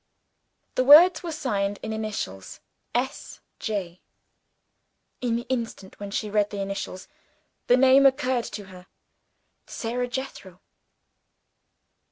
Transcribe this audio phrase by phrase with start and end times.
[0.73, 2.59] The words were signed in initials:
[2.95, 3.39] "S.
[3.59, 4.01] J."
[5.21, 7.07] In the instant when she read the initials,
[7.67, 8.87] the name occurred to her.
[9.67, 10.59] Sara Jethro.